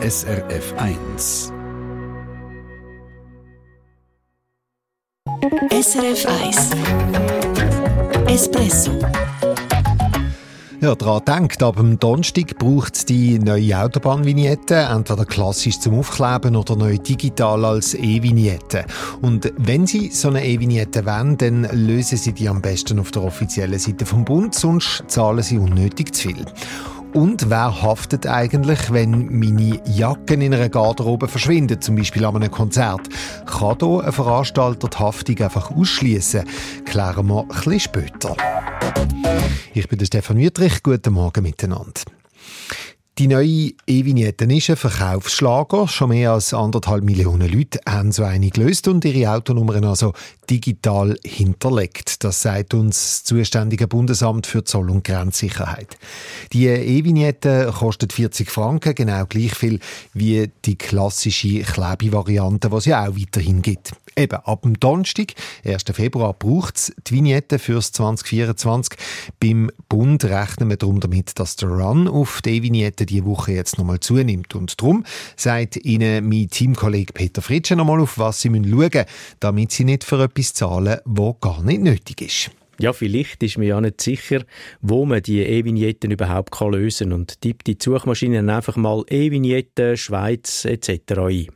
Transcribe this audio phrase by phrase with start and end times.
[0.00, 1.52] SRF 1.
[5.72, 6.70] SRF 1
[8.28, 8.92] Espresso
[10.80, 16.54] ja, daran denkt, ab dem Donnerstag braucht es die neue Autobahnvignette, entweder klassisch zum Aufkleben
[16.54, 18.84] oder neu digital als E-Vignette.
[19.20, 23.24] Und wenn Sie so eine E-Vignette wollen, dann lösen Sie die am besten auf der
[23.24, 26.44] offiziellen Seite vom Bund, sonst zahlen Sie unnötig zu viel.
[27.14, 32.50] Und wer haftet eigentlich, wenn meine Jacken in einer Garderobe verschwinden, zum Beispiel an einem
[32.50, 33.08] Konzert?
[33.46, 36.44] Kann hier ein Veranstalter die Haftung einfach ausschließen?
[36.84, 38.36] Klären wir ein bisschen später.
[39.72, 40.82] Ich bin Stefan Wüttrich.
[40.82, 42.02] Guten Morgen miteinander.
[43.18, 45.88] Die neue E-Vignette ist ein Verkaufsschlager.
[45.88, 50.12] Schon mehr als anderthalb Millionen Leute haben so eine gelöst und ihre Autonummern also
[50.48, 52.22] digital hinterlegt.
[52.22, 55.96] Das sagt uns das zuständige Bundesamt für Zoll- und Grenzsicherheit.
[56.52, 59.80] Die E-Vignette kostet 40 Franken, genau gleich viel
[60.14, 63.94] wie die klassische Klebevariante, es ja auch weiterhin gibt.
[64.18, 65.84] Eben, ab dem Donnerstag, 1.
[65.92, 68.98] Februar, braucht es die Vignette fürs 2024.
[69.38, 73.78] Beim Bund rechnen wir darum damit, dass der Run auf die E-Vignette diese Woche jetzt
[73.78, 74.56] nochmal zunimmt.
[74.56, 75.04] Und darum
[75.36, 79.04] sagt Ihnen mein Teamkollege Peter Fritsche nochmal auf, was Sie schauen müssen,
[79.38, 82.50] damit Sie nicht für etwas zahlen, was gar nicht nötig ist.
[82.80, 84.44] Ja, vielleicht ist mir ja nicht sicher,
[84.80, 89.96] wo man die E-Vignetten überhaupt kann lösen kann und tippt die Suchmaschinen einfach mal E-Vignetten,
[89.96, 90.90] Schweiz etc.
[91.18, 91.46] ein.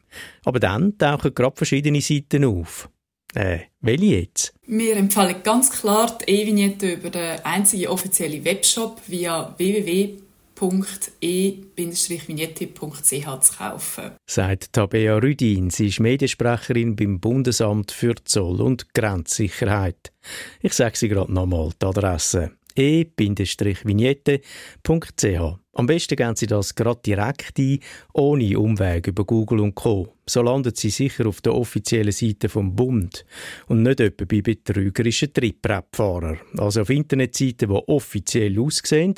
[0.44, 2.88] Aber dann tauchen gerade verschiedene Seiten auf.
[3.34, 4.54] Äh, welche jetzt?
[4.66, 10.22] Wir empfehlen ganz klar die E-Vignette über den einzigen offiziellen Webshop via www
[10.62, 14.12] www.e-vignette.ch zu kaufen.
[14.26, 15.70] Sagt Tabea Rüdin.
[15.70, 20.12] Sie ist Mediensprecherin beim Bundesamt für Zoll- und Grenzsicherheit.
[20.60, 24.42] Ich sage sie gerade nochmal, die Adresse e-vignette.ch.
[25.74, 27.78] Am besten gehen Sie das gerade direkt ein,
[28.12, 30.14] ohne Umweg über Google und Co.
[30.26, 33.24] So landet Sie sicher auf der offiziellen Seite vom Bund
[33.68, 36.40] und nicht etwa bei betrügerischen Trittbrettfahrern.
[36.58, 39.14] Also auf Internetseiten, die offiziell aussehen,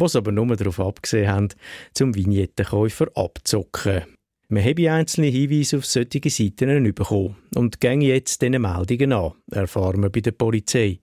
[0.00, 1.48] was aber nur darauf abgesehen haben,
[1.94, 4.04] zum Vignettenkäufer abzocken.
[4.50, 10.02] Wir haben einzelne Hinweise auf solche Seiten bekommen und gehen jetzt diesen Meldungen an, erfahren
[10.02, 11.00] wir bei der Polizei.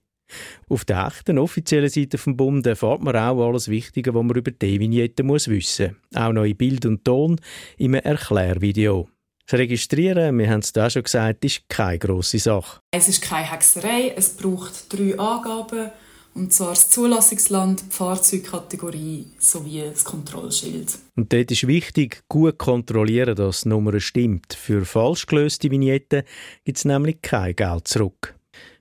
[0.68, 4.50] Auf der echten offiziellen Seite vom Bund erfahrt man auch alles Wichtige, was man über
[4.50, 6.20] die Vignette muss wissen muss.
[6.20, 7.40] Auch neue Bild und Ton
[7.78, 9.08] im Erklärvideo.
[9.48, 12.80] Das Registrieren, wir haben es da schon gesagt, ist keine grosse Sache.
[12.90, 15.92] Es ist keine Hexerei, es braucht drei Angaben
[16.36, 20.98] und zwar das Zulassungsland, die Fahrzeugkategorie sowie das Kontrollschild.
[21.16, 24.52] Und dort ist wichtig, gut kontrollieren, dass die Nummer stimmt.
[24.52, 26.22] Für falsch gelöste Vignetten
[26.64, 28.34] gibt es nämlich kein Geld zurück.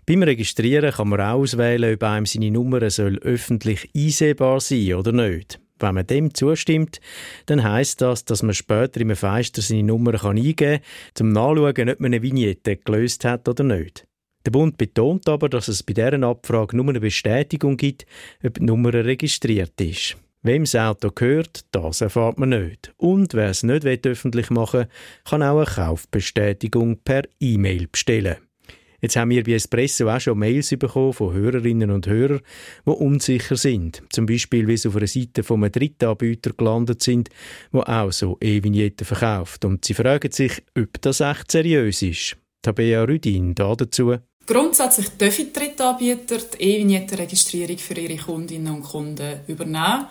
[0.05, 5.11] Beim Registrieren kann man auch auswählen, ob einem seine Nummer soll öffentlich einsehbar sein oder
[5.11, 5.59] nicht.
[5.79, 6.99] Wenn man dem zustimmt,
[7.47, 10.55] dann heißt das, dass man später im Fenster seine Nummer eingeben
[11.15, 14.04] kann, um nachzuschauen, ob man eine Vignette gelöst hat oder nicht.
[14.45, 18.05] Der Bund betont aber, dass es bei dieser Abfrage nur eine Bestätigung gibt,
[18.43, 20.17] ob die Nummer registriert ist.
[20.43, 22.93] Wem das Auto gehört, das erfahrt man nicht.
[22.97, 24.87] Und wer es nicht öffentlich machen will,
[25.27, 28.35] kann auch eine Kaufbestätigung per E-Mail bestellen.
[29.01, 32.41] Jetzt haben wir bei Espresso auch schon Mails bekommen von Hörerinnen und Hörern,
[32.85, 34.03] die unsicher sind.
[34.09, 37.29] Zum Beispiel, wie sie auf einer Seite von einem Drittanbieter gelandet sind,
[37.71, 39.65] wo auch so E-Vignetten verkauft.
[39.65, 42.37] Und sie fragen sich, ob das echt seriös ist.
[42.61, 44.15] Tabea Rüdin da dazu.
[44.45, 50.05] Grundsätzlich dürfen Drittanbieter die E-Vignettenregistrierung für ihre Kundinnen und Kunden übernehmen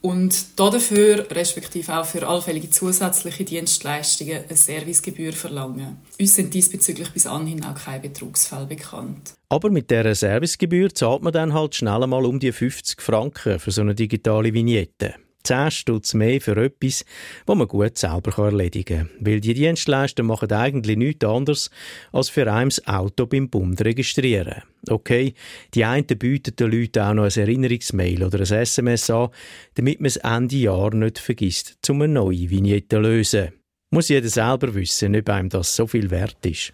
[0.00, 5.98] und dafür, respektive auch für allfällige zusätzliche Dienstleistungen, eine Servicegebühr verlangen.
[6.20, 9.34] Uns sind diesbezüglich bis anhin auch keine Betrugsfälle bekannt.
[9.48, 13.70] Aber mit dieser Servicegebühr zahlt man dann halt schnell mal um die 50 Franken für
[13.70, 15.14] so eine digitale Vignette.
[15.44, 17.04] 10 Stutz mehr für etwas,
[17.46, 19.10] was man gut selber erledigen kann.
[19.20, 21.70] Weil die Dienstleister machen eigentlich nichts anderes,
[22.12, 24.62] als für das Auto beim Bund registrieren.
[24.88, 25.34] Okay,
[25.74, 29.28] die einen bieten den Leuten auch noch ein Erinnerungsmail oder ein SMS an,
[29.74, 33.48] damit man es Ende Jahr nicht vergisst, um eine neue Vignette zu lösen.
[33.90, 36.72] Muss jeder selber wissen, ob einem das so viel wert ist.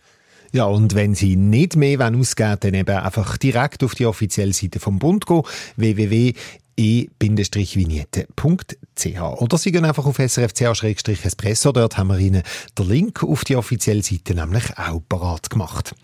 [0.52, 4.52] Ja, und wenn Sie nicht mehr ausgeben wollen, dann eben einfach direkt auf die offizielle
[4.52, 5.42] Seite vom Bund gehen,
[5.76, 6.32] www
[6.76, 9.20] e-vignette.ch.
[9.20, 11.72] Oder Sie gehen einfach auf srfch-espresso.
[11.72, 12.42] Dort haben wir Ihnen
[12.78, 15.94] den Link auf die offizielle Seite nämlich auch parat gemacht.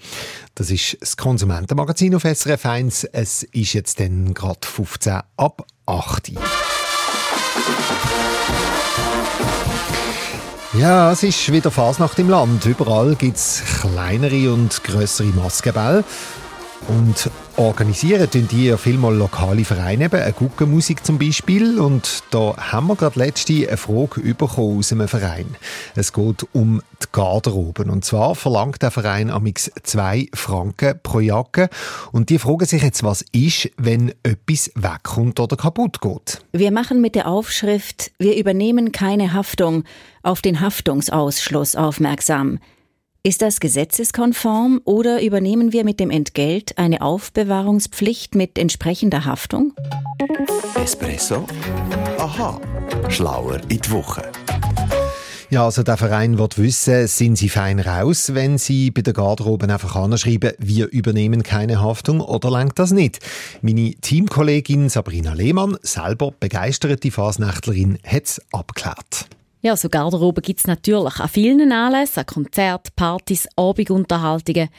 [0.54, 3.04] Das ist das Konsumentenmagazin auf SRF 1.
[3.04, 6.32] Es ist jetzt dann gerade 15 ab 8
[10.78, 12.64] ja, es ist wieder Fasnacht im Land.
[12.64, 16.04] Überall gibt es kleinere und größere Maskenbälle.
[16.86, 17.28] Und
[17.60, 21.78] organisieren tun die ja vielmal lokale Vereine, eben eine Guggenmusik zum Beispiel.
[21.78, 25.56] Und da haben wir gerade letzte eine Frage bekommen aus einem Verein.
[25.94, 27.90] Es geht um die Garderoben.
[27.90, 31.68] Und zwar verlangt der Verein amix zwei Franken pro Jacke.
[32.12, 36.42] Und die fragen sich jetzt, was ist, wenn etwas wegkommt oder kaputt geht.
[36.52, 39.84] Wir machen mit der Aufschrift Wir übernehmen keine Haftung
[40.22, 42.58] auf den Haftungsausschluss aufmerksam.
[43.22, 49.74] Ist das gesetzeskonform oder übernehmen wir mit dem Entgelt eine Aufbewahrungspflicht mit entsprechender Haftung?
[50.82, 51.44] Espresso?
[52.16, 52.58] Aha.
[53.10, 54.22] Schlauer in die Woche.
[55.50, 59.70] Ja, also der Verein wird wissen, sind sie fein raus, wenn sie bei der Garderobe
[59.70, 63.18] einfach anschreiben, wir übernehmen keine Haftung oder lenkt das nicht?
[63.60, 69.28] Meine Teamkollegin Sabrina Lehmann, selber begeisterte Fasnächtlerin, hat es abgeklärt.
[69.62, 74.70] Ja, so Garderobe gibt es natürlich an vielen Anlässen, an Konzerten, Partys, Abendunterhaltungen.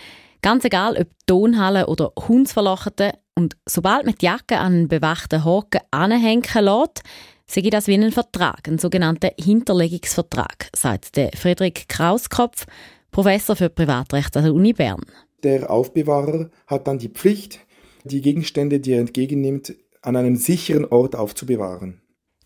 [0.42, 3.14] Ganz egal, ob Tonhalle oder Hundsverlochete.
[3.36, 7.04] Und sobald man die Jacke an einen bewachten Haken anhängen lässt,
[7.46, 12.66] sehe das wie ein Vertrag, ein sogenannter Hinterlegungsvertrag, sagt der Friedrich Krauskopf,
[13.12, 15.06] Professor für Privatrecht an der Uni Bern.
[15.44, 17.60] Der Aufbewahrer hat dann die Pflicht,
[18.04, 22.02] die Gegenstände, die er entgegennimmt, an einem sicheren Ort aufzubewahren.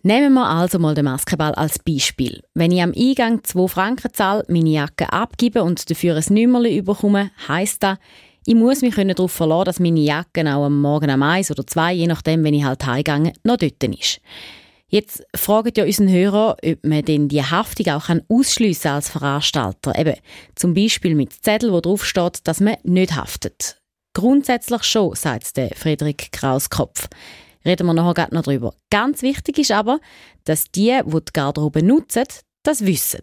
[0.08, 2.44] Nehmen wir also mal den Maskenball als Beispiel.
[2.54, 7.32] Wenn ich am Eingang 2 Franken zahle, meine Jacke abgebe und dafür ein Nümmerli überkomme,
[7.48, 7.98] heisst das,
[8.46, 11.94] ich muss mich darauf verlassen, dass meine Jacke auch am Morgen um eins oder zwei,
[11.94, 14.22] je nachdem, wenn ich halt heimgehe, noch dort ist.
[14.90, 19.98] Jetzt fragt ja unseren Hörer, ob man denn die Haftung auch ausschliessen als Veranstalter.
[19.98, 20.18] Eben,
[20.54, 23.82] zum Beispiel mit Zettel, wo drauf steht, dass man nicht haftet.
[24.14, 27.10] Grundsätzlich schon, sagt der Friedrich Krauskopf.
[27.66, 28.76] Reden wir nachher noch drüber.
[28.92, 30.00] Ganz wichtig ist aber,
[30.44, 32.26] dass die, die die Garderobe nutzen,
[32.64, 33.22] das wissen.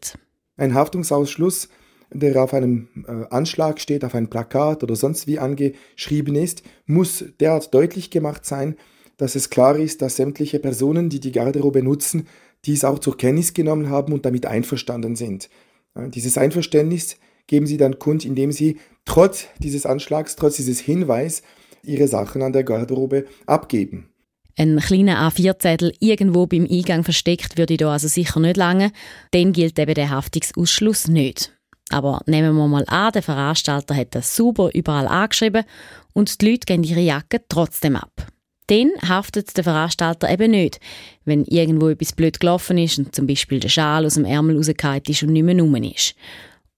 [0.57, 1.69] Ein Haftungsausschluss,
[2.11, 7.25] der auf einem äh, Anschlag steht, auf einem Plakat oder sonst wie angeschrieben ist, muss
[7.41, 8.77] derart deutlich gemacht sein,
[9.17, 12.27] dass es klar ist, dass sämtliche Personen, die die Garderobe nutzen,
[12.65, 15.49] dies auch zur Kenntnis genommen haben und damit einverstanden sind.
[15.95, 17.17] Dieses Einverständnis
[17.47, 21.43] geben sie dann kund, indem sie trotz dieses Anschlags, trotz dieses Hinweis,
[21.83, 24.12] ihre Sachen an der Garderobe abgeben.
[24.57, 28.93] Ein kleiner A4-Zettel irgendwo beim Eingang versteckt würde da also sicher nicht lange.
[29.31, 31.53] Dann gilt eben der Haftungsausschluss nicht.
[31.91, 35.65] Aber nehmen wir mal an, der Veranstalter hat das super überall angeschrieben
[36.13, 38.27] und die Leute geben ihre Jacke trotzdem ab.
[38.69, 40.81] Dann haftet der Veranstalter eben nicht,
[41.25, 45.03] wenn irgendwo etwas blöd gelaufen ist und zum Beispiel der Schal aus dem Ärmel rausgefallen
[45.09, 46.15] ist und nicht mehr rum ist.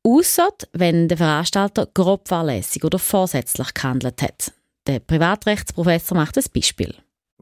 [0.03, 4.53] Ausser wenn der Veranstalter grob fahrlässig oder vorsätzlich gehandelt hat.
[4.87, 6.94] Der Privatrechtsprofessor macht ein Beispiel.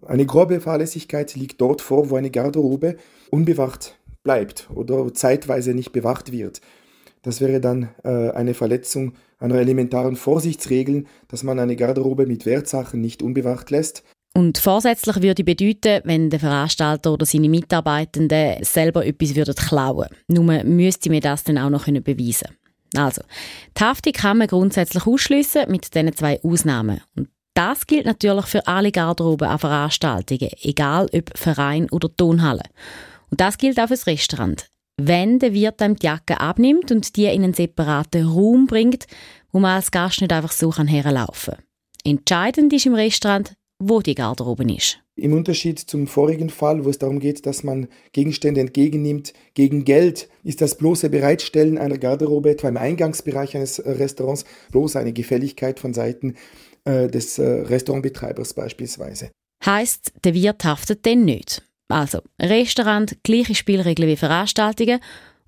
[0.06, 2.96] Eine grobe Fahrlässigkeit liegt dort vor, wo eine Garderobe
[3.30, 6.60] unbewacht bleibt oder zeitweise nicht bewacht wird.
[7.22, 13.00] Das wäre dann äh, eine Verletzung einer elementaren Vorsichtsregeln, dass man eine Garderobe mit Wertsachen
[13.00, 14.02] nicht unbewacht lässt.
[14.34, 20.64] Und vorsätzlich würde bedeuten, wenn der Veranstalter oder seine Mitarbeitenden selber etwas würden klauen Nur
[20.64, 22.48] müsste mir das dann auch noch beweisen
[22.96, 23.22] Also,
[23.76, 27.02] die Haftung kann man grundsätzlich ausschliessen mit diesen zwei Ausnahmen.
[27.14, 32.62] Und das gilt natürlich für alle Garderoben an Veranstaltungen, egal ob Verein oder Tonhalle.
[33.30, 34.68] Und das gilt auch fürs Restaurant.
[35.00, 39.06] Wenn der Wirt einem die Jacke abnimmt und die in einen separaten Raum bringt,
[39.52, 41.64] wo man als Gast nicht einfach so herlaufen kann.
[42.04, 44.98] Entscheidend ist im Restaurant, wo die Garderobe ist.
[45.14, 50.28] Im Unterschied zum vorigen Fall, wo es darum geht, dass man Gegenstände entgegennimmt gegen Geld,
[50.42, 55.92] ist das bloße Bereitstellen einer Garderobe etwa im Eingangsbereich eines Restaurants bloß eine Gefälligkeit von
[55.92, 56.36] Seiten
[56.84, 59.30] äh, des äh, Restaurantbetreibers beispielsweise.
[59.64, 61.62] Heißt, der Wirt haftet denn nicht.
[61.88, 65.00] Also, Restaurant, gleiche Spielregeln wie Veranstaltungen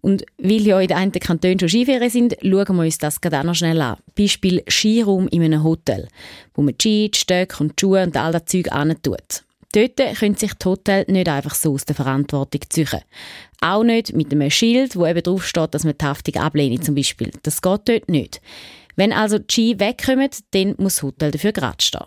[0.05, 3.41] und weil ja in den einen Kantonen schon Skiferien sind, schauen wir uns das gerade
[3.41, 3.97] auch noch schnell an.
[4.15, 6.09] Beispiel Skiraum in einem Hotel,
[6.53, 8.69] wo man Ski, die Stöcke und Schuhe und all das Zeug
[9.03, 9.45] tut.
[9.73, 13.01] Dort können sich die Hotels nicht einfach so aus der Verantwortung ziehen.
[13.61, 16.95] Auch nicht mit einem Schild, wo eben drauf steht, dass man die Haftung ablehne zum
[16.95, 17.33] Beispiel.
[17.43, 18.41] Das geht dort nicht.
[18.97, 22.05] Wenn also Ski wegkommen, dann muss das Hotel dafür gerade stehen.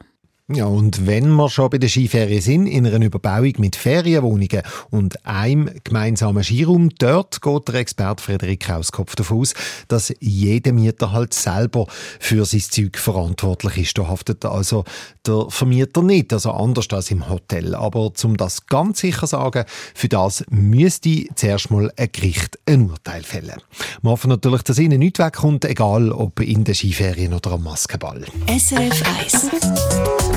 [0.50, 5.26] Ja, und wenn wir schon bei der Skiferien sind, in einer Überbauung mit Ferienwohnungen und
[5.26, 9.54] einem gemeinsamen Skiraum, dort geht der Experte Frederik Krauskopf davon aus,
[9.90, 11.86] dass jeder Mieter halt selber
[12.22, 13.98] für sein Zeug verantwortlich ist.
[13.98, 14.86] Da haftet also
[15.26, 17.76] der Vermieter nicht, also anders als im Hotel.
[17.76, 23.24] Aber um das ganz sicher sagen, für das müsste zuerst mal ein Gericht ein Urteil
[23.24, 23.62] fällen.
[24.02, 28.24] Wir hoffen natürlich, dass Ihnen nichts wegkommt, egal ob in den Skiferien oder am Maskenball.
[28.48, 30.37] SRF 1